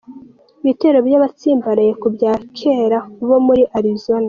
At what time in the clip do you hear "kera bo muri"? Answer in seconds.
2.57-3.63